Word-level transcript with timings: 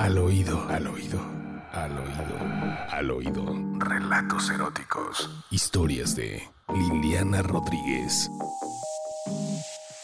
Al 0.00 0.16
oído, 0.16 0.66
al 0.70 0.86
oído, 0.86 1.20
al 1.72 1.98
oído, 1.98 2.38
al 2.88 3.10
oído. 3.10 3.44
Relatos 3.78 4.48
eróticos. 4.48 5.28
Historias 5.50 6.16
de 6.16 6.42
Liliana 6.72 7.42
Rodríguez. 7.42 8.30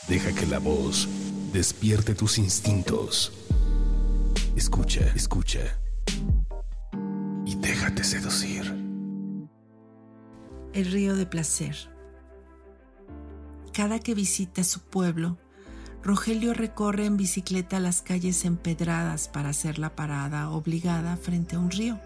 Deja 0.07 0.35
que 0.35 0.45
la 0.49 0.59
voz 0.59 1.09
despierte 1.51 2.15
tus 2.15 2.37
instintos. 2.37 3.33
Escucha, 4.55 5.01
escucha. 5.15 5.61
Y 7.47 7.55
déjate 7.55 8.05
seducir. 8.05 8.67
El 10.75 10.93
río 10.93 11.17
de 11.17 11.25
placer. 11.25 11.75
Cada 13.73 13.99
que 13.99 14.15
visita 14.15 14.63
su 14.63 14.81
pueblo, 14.81 15.39
Rogelio 16.07 16.55
recorre 16.55 17.05
en 17.05 17.17
bicicleta 17.17 17.81
las 17.81 18.01
calles 18.01 18.45
empedradas 18.45 19.27
para 19.27 19.49
hacer 19.49 19.81
la 19.81 19.97
parada 19.97 20.51
obligada 20.51 21.17
frente 21.17 21.57
a 21.57 21.59
un 21.59 21.73
río, 21.73 21.99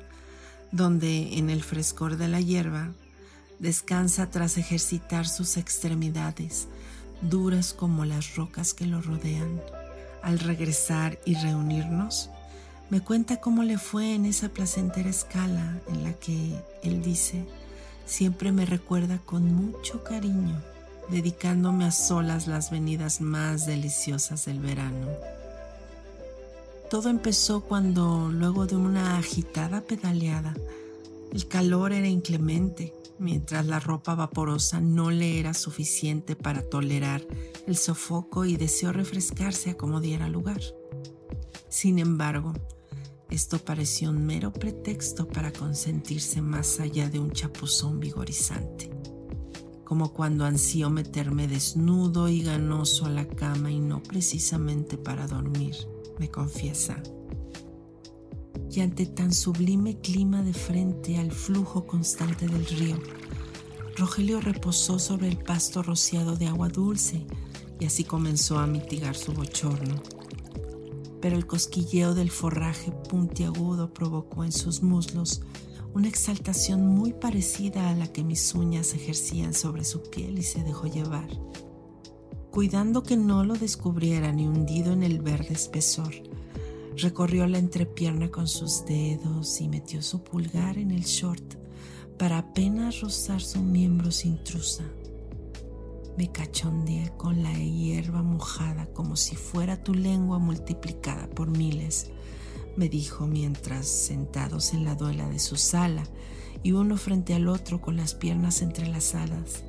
donde 0.73 1.37
en 1.37 1.51
el 1.51 1.63
frescor 1.63 2.17
de 2.17 2.27
la 2.27 2.41
hierba 2.41 2.95
descansa 3.59 4.31
tras 4.31 4.57
ejercitar 4.57 5.29
sus 5.29 5.59
extremidades, 5.59 6.67
duras 7.21 7.75
como 7.75 8.07
las 8.07 8.37
rocas 8.37 8.73
que 8.73 8.87
lo 8.87 9.03
rodean. 9.03 9.61
Al 10.23 10.39
regresar 10.39 11.19
y 11.27 11.35
reunirnos, 11.35 12.31
me 12.89 13.03
cuenta 13.03 13.37
cómo 13.37 13.65
le 13.65 13.77
fue 13.77 14.15
en 14.15 14.25
esa 14.25 14.49
placentera 14.49 15.11
escala 15.11 15.79
en 15.89 16.05
la 16.05 16.15
que, 16.15 16.59
él 16.83 17.03
dice, 17.03 17.45
siempre 18.07 18.51
me 18.51 18.65
recuerda 18.65 19.19
con 19.19 19.53
mucho 19.53 20.03
cariño 20.03 20.70
dedicándome 21.11 21.85
a 21.85 21.91
solas 21.91 22.47
las 22.47 22.71
venidas 22.71 23.21
más 23.21 23.67
deliciosas 23.67 24.47
del 24.47 24.61
verano. 24.61 25.09
Todo 26.89 27.09
empezó 27.09 27.63
cuando, 27.63 28.31
luego 28.33 28.67
de 28.67 28.77
una 28.77 29.19
agitada 29.19 29.81
pedaleada, 29.81 30.55
el 31.33 31.47
calor 31.47 31.93
era 31.93 32.09
inclemente, 32.09 32.95
mientras 33.19 33.67
la 33.67 33.79
ropa 33.79 34.15
vaporosa 34.15 34.81
no 34.81 35.11
le 35.11 35.39
era 35.39 35.55
suficiente 35.55 36.35
para 36.35 36.63
tolerar 36.63 37.23
el 37.67 37.77
sofoco 37.77 38.45
y 38.45 38.57
deseó 38.57 38.93
refrescarse 38.93 39.71
a 39.71 39.77
como 39.77 40.01
diera 40.01 40.29
lugar. 40.29 40.61
Sin 41.69 41.99
embargo, 41.99 42.55
esto 43.31 43.59
pareció 43.59 44.11
un 44.11 44.27
mero 44.27 44.53
pretexto 44.53 45.29
para 45.29 45.53
consentirse 45.53 46.43
más 46.43 46.81
allá 46.81 47.09
de 47.09 47.21
un 47.21 47.31
chapuzón 47.31 48.01
vigorizante 48.01 49.00
como 49.91 50.13
cuando 50.13 50.45
ansío 50.45 50.89
meterme 50.89 51.49
desnudo 51.49 52.29
y 52.29 52.43
ganoso 52.45 53.07
a 53.07 53.11
la 53.11 53.27
cama 53.27 53.73
y 53.73 53.81
no 53.81 54.01
precisamente 54.01 54.97
para 54.97 55.27
dormir, 55.27 55.75
me 56.21 56.31
confiesa. 56.31 57.03
Y 58.71 58.83
ante 58.83 59.07
tan 59.07 59.35
sublime 59.35 60.01
clima 60.01 60.45
de 60.45 60.55
frente 60.55 61.19
al 61.19 61.33
flujo 61.33 61.89
constante 61.89 62.47
del 62.47 62.65
río, 62.67 62.99
Rogelio 63.97 64.41
reposó 64.41 65.01
sobre 65.01 65.27
el 65.27 65.39
pasto 65.39 65.83
rociado 65.83 66.37
de 66.37 66.47
agua 66.47 66.69
dulce 66.69 67.27
y 67.81 67.85
así 67.85 68.05
comenzó 68.05 68.61
a 68.61 68.69
mitigar 68.69 69.17
su 69.17 69.33
bochorno. 69.33 70.01
Pero 71.21 71.37
el 71.37 71.49
cosquilleo 71.49 72.15
del 72.15 72.31
forraje 72.31 72.93
puntiagudo 73.09 73.93
provocó 73.93 74.45
en 74.45 74.53
sus 74.53 74.85
muslos 74.85 75.43
una 75.95 76.09
exaltación 76.09 76.87
muy 76.87 77.13
parecida 77.13 77.91
a 77.91 77.95
la 77.95 78.07
que 78.07 78.23
mis 78.23 78.55
uñas 78.55 78.95
ejercían 78.95 79.55
sobre 79.55 79.85
su 79.85 80.03
piel 80.03 80.39
y 80.39 80.43
se 80.43 80.63
dejó 80.63 80.87
llevar. 80.87 81.29
Cuidando 82.51 83.03
que 83.03 83.17
no 83.17 83.45
lo 83.45 83.55
descubriera 83.55 84.33
ni 84.33 84.47
hundido 84.47 84.93
en 84.93 85.03
el 85.03 85.21
verde 85.21 85.55
espesor, 85.55 86.13
recorrió 86.97 87.47
la 87.47 87.59
entrepierna 87.59 88.31
con 88.31 88.47
sus 88.49 88.85
dedos 88.85 89.61
y 89.61 89.69
metió 89.69 90.03
su 90.03 90.23
pulgar 90.23 90.79
en 90.79 90.91
el 90.91 91.03
short 91.03 91.55
para 92.19 92.39
apenas 92.39 93.01
rozar 93.01 93.41
su 93.41 93.61
miembro 93.63 94.11
sin 94.11 94.33
intrusa. 94.33 94.85
Me 96.17 96.31
cachondeé 96.31 97.13
con 97.17 97.43
la 97.43 97.53
hierba 97.55 98.23
mojada 98.23 98.87
como 98.93 99.17
si 99.17 99.37
fuera 99.37 99.83
tu 99.83 99.95
lengua 99.95 100.39
multiplicada 100.39 101.29
por 101.31 101.49
miles 101.49 102.11
me 102.77 102.89
dijo 102.89 103.27
mientras 103.27 103.87
sentados 103.87 104.73
en 104.73 104.85
la 104.85 104.95
duela 104.95 105.29
de 105.29 105.39
su 105.39 105.57
sala 105.57 106.05
y 106.63 106.73
uno 106.73 106.97
frente 106.97 107.35
al 107.35 107.49
otro 107.49 107.81
con 107.81 107.97
las 107.97 108.15
piernas 108.15 108.63
entrelazadas. 108.63 109.65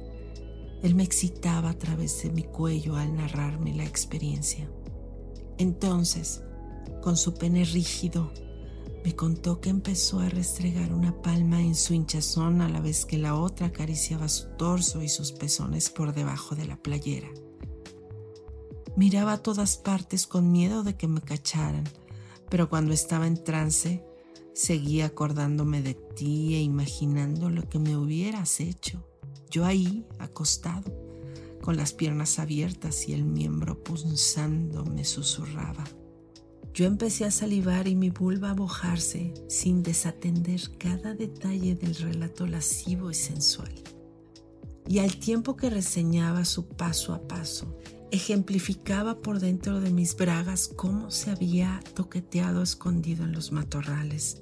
Él 0.84 0.95
me 0.95 1.03
excitaba 1.03 1.69
a 1.69 1.78
través 1.78 2.23
de 2.23 2.31
mi 2.31 2.44
cuello 2.44 2.95
al 2.95 3.16
narrarme 3.16 3.73
la 3.75 3.85
experiencia. 3.85 4.69
Entonces, 5.57 6.41
con 7.01 7.17
su 7.17 7.35
pene 7.35 7.66
rígido, 7.66 8.31
me 9.03 9.16
contó 9.16 9.61
que 9.61 9.69
empezó 9.69 10.19
a 10.19 10.29
restregar 10.29 10.94
una 10.94 11.22
palma 11.22 11.61
en 11.61 11.75
su 11.75 11.94
hinchazón 11.94 12.61
a 12.61 12.69
la 12.69 12.81
vez 12.81 13.06
que 13.06 13.17
la 13.17 13.35
otra 13.35 13.67
acariciaba 13.67 14.28
su 14.29 14.47
torso 14.57 15.01
y 15.01 15.09
sus 15.09 15.31
pezones 15.31 15.90
por 15.90 16.13
debajo 16.13 16.56
de 16.56 16.66
la 16.66 16.78
playera. 16.78 17.29
Miraba 18.95 19.34
a 19.34 19.44
todas 19.44 19.78
partes 19.78 20.28
con 20.28 20.51
miedo 20.51 20.84
de 20.84 20.95
que 20.95 21.07
me 21.07 21.22
cacharan 21.22 21.85
pero 22.51 22.69
cuando 22.69 22.94
estaba 22.94 23.28
en 23.28 23.41
trance, 23.41 24.03
seguía 24.53 25.06
acordándome 25.06 25.81
de 25.81 25.94
ti 25.94 26.56
e 26.56 26.62
imaginando 26.62 27.50
lo 27.50 27.69
que 27.69 27.79
me 27.79 27.95
hubieras 27.95 28.59
hecho. 28.59 29.07
Yo 29.50 29.66
ahí, 29.66 30.06
acostado, 30.19 30.94
con 31.61 31.78
las 31.78 31.94
piernas 31.94 32.40
abiertas 32.40 33.07
y 33.07 33.13
el 33.13 33.23
miembro 33.23 33.81
punzando, 33.81 34.84
me 34.84 35.06
susurraba. 35.06 35.85
Yo 36.73 36.85
empecé 36.85 37.23
a 37.23 37.31
salivar 37.31 37.88
y 37.88 37.95
mi 37.95 38.09
vulva 38.09 38.50
a 38.50 38.53
bojarse 38.53 39.34
sin 39.47 39.81
desatender 39.81 40.78
cada 40.78 41.13
detalle 41.13 41.75
del 41.75 41.95
relato 41.95 42.47
lascivo 42.47 43.11
y 43.11 43.13
sensual. 43.13 43.73
Y 44.90 45.00
al 45.00 45.16
tiempo 45.16 45.56
que 45.56 45.69
reseñaba 45.69 46.44
su 46.44 46.67
paso 46.67 47.13
a 47.13 47.25
paso, 47.28 47.78
ejemplificaba 48.11 49.22
por 49.22 49.39
dentro 49.39 49.79
de 49.79 49.89
mis 49.89 50.16
bragas 50.16 50.67
cómo 50.67 51.11
se 51.11 51.31
había 51.31 51.79
toqueteado 51.95 52.61
escondido 52.61 53.23
en 53.23 53.31
los 53.31 53.51
matorrales. 53.51 54.41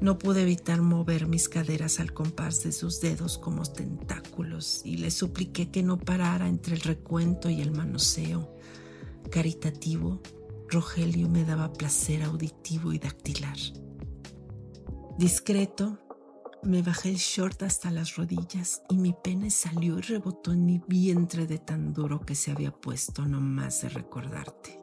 No 0.00 0.18
pude 0.18 0.42
evitar 0.42 0.80
mover 0.80 1.26
mis 1.26 1.48
caderas 1.48 2.00
al 2.00 2.12
compás 2.12 2.62
de 2.62 2.72
sus 2.72 3.00
dedos 3.00 3.38
como 3.38 3.64
tentáculos 3.64 4.80
y 4.84 4.96
le 4.96 5.10
supliqué 5.10 5.70
que 5.70 5.82
no 5.82 5.98
parara 5.98 6.48
entre 6.48 6.74
el 6.74 6.80
recuento 6.80 7.50
y 7.50 7.60
el 7.60 7.70
manoseo. 7.70 8.56
Caritativo, 9.30 10.20
Rogelio 10.68 11.28
me 11.28 11.44
daba 11.44 11.72
placer 11.72 12.22
auditivo 12.22 12.92
y 12.92 12.98
dactilar. 12.98 13.58
Discreto, 15.18 15.98
me 16.62 16.82
bajé 16.82 17.10
el 17.10 17.16
short 17.16 17.62
hasta 17.62 17.90
las 17.90 18.16
rodillas 18.16 18.82
y 18.88 18.96
mi 18.96 19.14
pene 19.14 19.50
salió 19.50 19.98
y 19.98 20.02
rebotó 20.02 20.52
en 20.52 20.66
mi 20.66 20.82
vientre 20.86 21.46
de 21.46 21.58
tan 21.58 21.92
duro 21.92 22.20
que 22.20 22.34
se 22.34 22.50
había 22.50 22.70
puesto 22.70 23.24
no 23.24 23.40
más 23.40 23.82
de 23.82 23.88
recordarte. 23.88 24.78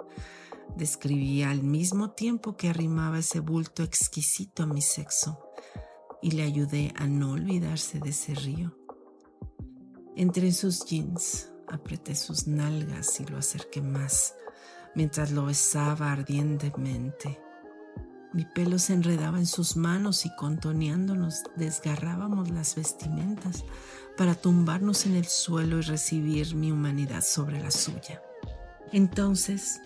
Describía 0.75 1.51
al 1.51 1.63
mismo 1.63 2.11
tiempo 2.11 2.57
que 2.57 2.69
arrimaba 2.69 3.19
ese 3.19 3.39
bulto 3.39 3.83
exquisito 3.83 4.63
a 4.63 4.67
mi 4.67 4.81
sexo 4.81 5.39
y 6.21 6.31
le 6.31 6.43
ayudé 6.43 6.93
a 6.95 7.07
no 7.07 7.31
olvidarse 7.31 7.99
de 7.99 8.09
ese 8.09 8.33
río. 8.33 8.75
Entré 10.15 10.47
en 10.47 10.53
sus 10.53 10.83
jeans, 10.85 11.51
apreté 11.67 12.15
sus 12.15 12.47
nalgas 12.47 13.19
y 13.19 13.25
lo 13.25 13.37
acerqué 13.37 13.81
más, 13.81 14.35
mientras 14.95 15.31
lo 15.31 15.45
besaba 15.45 16.11
ardientemente. 16.11 17.39
Mi 18.33 18.43
pelo 18.43 18.77
se 18.77 18.93
enredaba 18.93 19.39
en 19.39 19.45
sus 19.45 19.77
manos 19.77 20.25
y 20.25 20.35
contoneándonos 20.35 21.43
desgarrábamos 21.55 22.49
las 22.49 22.75
vestimentas 22.75 23.63
para 24.17 24.35
tumbarnos 24.35 25.05
en 25.05 25.15
el 25.15 25.25
suelo 25.25 25.79
y 25.79 25.81
recibir 25.81 26.53
mi 26.53 26.71
humanidad 26.71 27.23
sobre 27.23 27.61
la 27.61 27.71
suya. 27.71 28.21
Entonces 28.91 29.81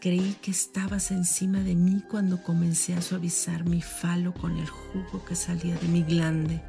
creí 0.00 0.36
que 0.40 0.50
estabas 0.50 1.10
encima 1.10 1.60
de 1.60 1.74
mí 1.74 2.02
cuando 2.10 2.42
comencé 2.42 2.94
a 2.94 3.02
suavizar 3.02 3.64
mi 3.64 3.82
falo 3.82 4.32
con 4.32 4.56
el 4.56 4.68
jugo 4.68 5.24
que 5.26 5.34
salía 5.34 5.76
de 5.76 5.88
mi 5.88 6.02
glande. 6.02 6.62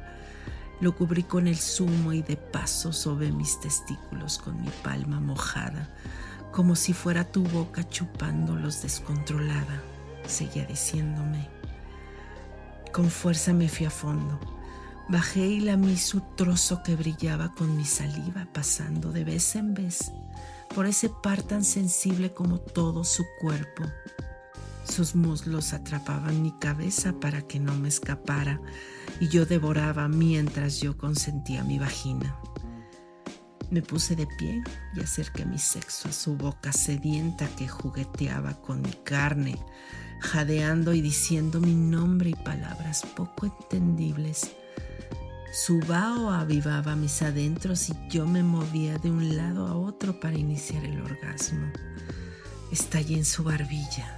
Lo 0.80 0.94
cubrí 0.94 1.22
con 1.22 1.48
el 1.48 1.56
zumo 1.56 2.12
y 2.12 2.20
de 2.20 2.36
paso 2.36 2.92
sobre 2.92 3.32
mis 3.32 3.58
testículos 3.60 4.38
con 4.38 4.60
mi 4.60 4.68
palma 4.82 5.20
mojada, 5.20 5.88
como 6.52 6.76
si 6.76 6.92
fuera 6.92 7.24
tu 7.24 7.44
boca 7.44 7.88
chupándolos 7.88 8.82
descontrolada 8.82 9.82
seguía 10.26 10.64
diciéndome. 10.66 11.48
Con 12.92 13.10
fuerza 13.10 13.52
me 13.52 13.68
fui 13.68 13.86
a 13.86 13.90
fondo. 13.90 14.38
Bajé 15.08 15.46
y 15.46 15.60
lamí 15.60 15.96
su 15.96 16.20
trozo 16.36 16.82
que 16.82 16.96
brillaba 16.96 17.54
con 17.54 17.76
mi 17.76 17.84
saliva, 17.84 18.48
pasando 18.52 19.12
de 19.12 19.24
vez 19.24 19.54
en 19.56 19.74
vez 19.74 20.12
por 20.74 20.86
ese 20.86 21.08
par 21.08 21.42
tan 21.42 21.64
sensible 21.64 22.32
como 22.32 22.58
todo 22.58 23.04
su 23.04 23.24
cuerpo. 23.40 23.84
Sus 24.84 25.14
muslos 25.14 25.72
atrapaban 25.72 26.42
mi 26.42 26.52
cabeza 26.58 27.14
para 27.20 27.42
que 27.42 27.60
no 27.60 27.74
me 27.74 27.88
escapara 27.88 28.60
y 29.20 29.28
yo 29.28 29.46
devoraba 29.46 30.08
mientras 30.08 30.80
yo 30.80 30.98
consentía 30.98 31.64
mi 31.64 31.78
vagina. 31.78 32.36
Me 33.70 33.82
puse 33.82 34.14
de 34.14 34.26
pie 34.38 34.62
y 34.94 35.00
acerqué 35.00 35.46
mi 35.46 35.58
sexo 35.58 36.08
a 36.08 36.12
su 36.12 36.36
boca 36.36 36.72
sedienta 36.72 37.46
que 37.56 37.66
jugueteaba 37.66 38.60
con 38.60 38.82
mi 38.82 38.92
carne, 39.04 39.56
jadeando 40.20 40.94
y 40.94 41.00
diciendo 41.00 41.60
mi 41.60 41.74
nombre 41.74 42.30
y 42.30 42.34
palabras 42.34 43.04
poco 43.14 43.46
entendibles. 43.46 44.56
Su 45.52 45.78
vaho 45.80 46.30
avivaba 46.30 46.96
mis 46.96 47.22
adentros 47.22 47.88
y 47.88 47.94
yo 48.08 48.26
me 48.26 48.42
movía 48.42 48.98
de 48.98 49.10
un 49.10 49.36
lado 49.36 49.68
a 49.68 49.76
otro 49.76 50.18
para 50.18 50.36
iniciar 50.36 50.84
el 50.84 51.00
orgasmo. 51.00 51.70
Estallé 52.72 53.18
en 53.18 53.24
su 53.24 53.44
barbilla. 53.44 54.16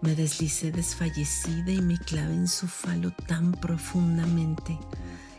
Me 0.00 0.14
deslicé 0.14 0.72
desfallecida 0.72 1.70
y 1.70 1.82
me 1.82 1.98
clavé 1.98 2.32
en 2.32 2.48
su 2.48 2.66
falo 2.66 3.10
tan 3.26 3.52
profundamente 3.52 4.78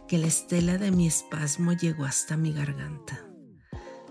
que 0.07 0.19
la 0.19 0.27
estela 0.27 0.77
de 0.77 0.91
mi 0.91 1.07
espasmo 1.07 1.73
llegó 1.73 2.05
hasta 2.05 2.37
mi 2.37 2.53
garganta. 2.53 3.19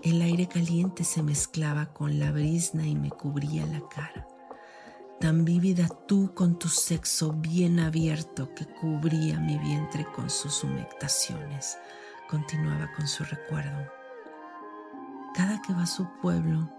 El 0.03 0.21
aire 0.21 0.47
caliente 0.47 1.03
se 1.03 1.23
mezclaba 1.23 1.93
con 1.93 2.19
la 2.19 2.31
brisna 2.31 2.85
y 2.87 2.95
me 2.95 3.09
cubría 3.09 3.65
la 3.67 3.87
cara. 3.87 4.27
Tan 5.21 5.45
vívida 5.45 5.87
tú 6.07 6.33
con 6.33 6.57
tu 6.57 6.67
sexo 6.67 7.31
bien 7.31 7.79
abierto 7.79 8.55
que 8.55 8.65
cubría 8.65 9.39
mi 9.39 9.59
vientre 9.59 10.03
con 10.15 10.31
sus 10.31 10.63
humectaciones, 10.63 11.77
continuaba 12.27 12.91
con 12.95 13.07
su 13.07 13.23
recuerdo. 13.23 13.87
Cada 15.35 15.61
que 15.61 15.73
va 15.73 15.83
a 15.83 15.87
su 15.87 16.07
pueblo, 16.23 16.71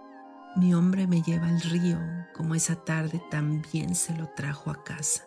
mi 0.56 0.74
hombre 0.74 1.06
me 1.06 1.22
lleva 1.22 1.46
al 1.46 1.60
río, 1.60 2.00
como 2.34 2.56
esa 2.56 2.74
tarde 2.74 3.22
también 3.30 3.94
se 3.94 4.12
lo 4.18 4.28
trajo 4.30 4.72
a 4.72 4.82
casa 4.82 5.22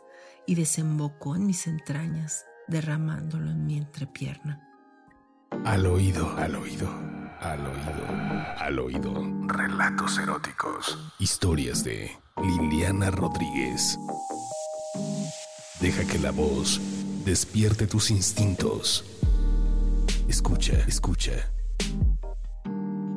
y 0.46 0.56
desembocó 0.56 1.38
en 1.38 1.46
mis 1.46 1.68
entrañas, 1.68 2.44
derramándolo 2.68 3.50
en 3.50 3.66
mi 3.66 3.78
entrepierna. 3.78 4.62
Al 5.64 5.86
oído, 5.86 6.36
al 6.36 6.54
oído, 6.58 6.90
al 7.40 7.66
oído, 7.66 8.08
al 8.58 8.80
oído. 8.80 9.14
Relatos 9.48 10.18
eróticos. 10.18 11.14
Historias 11.18 11.82
de 11.86 12.25
Liliana 12.42 13.12
Rodríguez. 13.12 13.98
Deja 15.80 16.06
que 16.06 16.20
la 16.20 16.32
voz 16.32 16.82
despierte 17.24 17.88
tus 17.88 18.12
instintos. 18.12 19.06
Escucha, 20.28 20.74
escucha. 20.86 21.50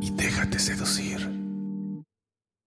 Y 0.01 0.11
déjate 0.11 0.61
seducir. 0.61 1.18